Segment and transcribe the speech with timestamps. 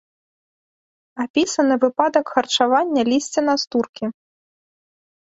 [1.23, 4.05] Апісаны выпадак харчавання лісця настуркі.